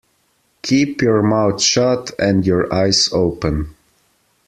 [0.63, 3.75] Keep your mouth shut and your eyes open.